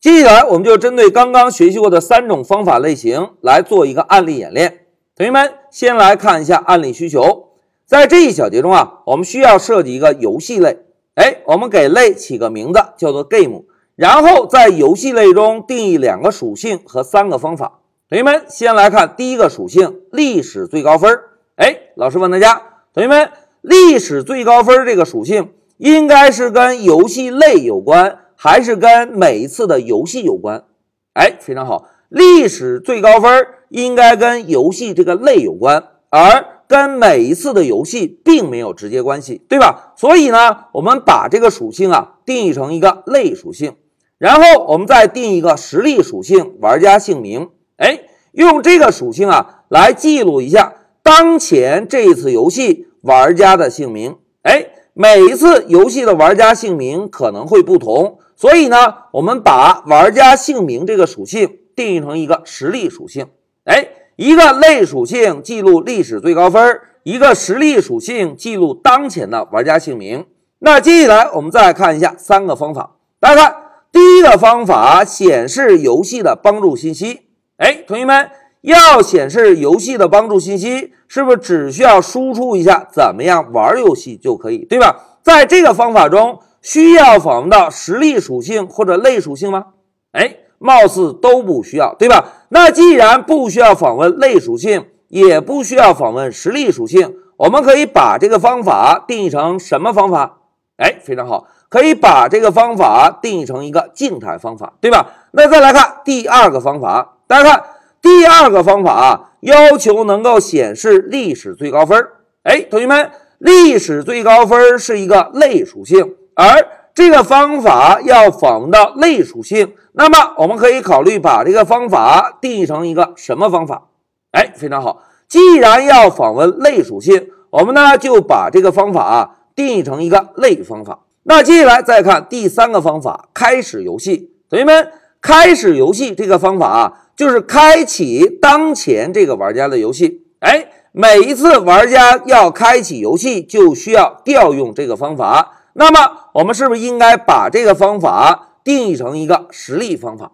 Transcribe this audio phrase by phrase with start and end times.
[0.00, 4.86] 接下来，我们就针对刚刚学习过的三种方法类型来做一个案例演练。
[5.14, 7.48] 同学们，先来看一下案例需求。
[7.84, 10.78] 在这一小节中啊，我们需要设计一个游戏类。
[11.16, 13.64] 哎，我们给类起个名字，叫做 game。
[13.94, 17.80] 然后在游戏类中定义两个属性和三个方法。
[18.08, 21.20] 同学们，先来看第一个属性：历史最高分。
[21.56, 22.62] 哎，老师问大家，
[22.94, 23.30] 同学们，
[23.60, 28.19] 历史最高分这个属性应该是跟游戏类有关？
[28.42, 30.64] 还是跟每一次的游戏有关，
[31.12, 31.90] 哎，非常好。
[32.08, 39.92] 历史最高分应该跟游戏这个类有关，而跟每一次的游戏并没有直接关系，对吧？
[39.94, 43.74] 所以呢，我们把这个属性啊定义成一个类属性，
[44.16, 50.72] 然后我们再定一个实例属性玩家姓名，哎，用这个属性啊来记录一下
[51.02, 58.18] 当前这一次游戏玩家的姓名，哎，每一次游戏的玩家姓名可能会不同。
[58.36, 63.26] 所以呢，我们把玩家姓名这个属性定义成一个实例属性。
[63.64, 70.24] 哎，一个类属性记录历史最高分，一个实例属性记录当前的玩家姓名。
[70.60, 72.96] 那接下来我们再来看一下三个方法。
[73.18, 73.56] 大家看，
[73.92, 77.20] 第一个方法显示游戏的帮助信息。
[77.58, 84.96] 哎，同学们要显示游戏的帮助信息，是不是只需要输出一下怎么样玩游戏就可以，对吧？
[85.22, 86.40] 在这个方法中。
[86.62, 89.68] 需要访问到实例属性或者类属性吗？
[90.12, 92.22] 哎，貌似都不需要，对吧？
[92.50, 100.40] 那既然不需要访问类属性，也不需要访问实例属性，我们可以把这个方法定义成什么方法？
[100.76, 105.12] 哎，非常好，可以把这个方法定义成一个静态方法，对吧？
[105.30, 107.64] 那再来看第二个方法，大家看
[108.02, 112.06] 第二个方法啊，要求能够显示历史最高分。
[112.42, 116.14] 哎，同学们，历史最高分是一个类属性。
[116.34, 123.88] 而这个方法要访问到类属性，那么我们可以考虑把这个方法定义成一个什么方法？
[124.32, 125.02] 哎，非常好。
[125.28, 131.00] 既然要访问类属性，我们呢就把这个方法啊定义成一个类方法。
[131.24, 134.32] 那接下来再看第三个方法，开始游戏。
[134.48, 140.22] 同学们，开始游戏这个方法啊，就是开启当前这个玩家的游戏。
[140.38, 145.66] 哎，每一次玩家要开启游戏，就需要调用这个方法。
[145.74, 150.32] 那么我们是不是应该把这个方法定义成一个实例方法？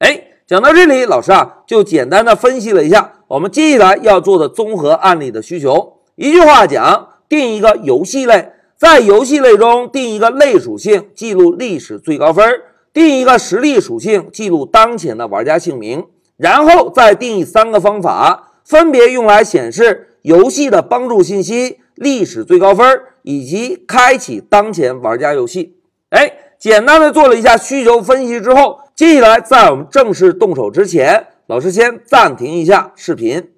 [0.00, 6.00] 哎，讲到这里，老师啊就简单的分析了一下我们接下来要做的综合案例的需求。
[6.16, 12.44] 一句话讲，定一个游戏类，在游戏类中定一个类属性，记录历史最高分；
[12.92, 16.04] 定一个实例属性，记录当前的玩家姓名。
[16.36, 21.80] 然后再定义三个方法，分别用来显示游戏的帮助信息。
[21.94, 25.76] 历史最高分以及开启当前玩家游戏，
[26.10, 33.53] 哎，简单的做了一下需求分析之后，接下来在我们正式动手之前，老师先暂停一下视频。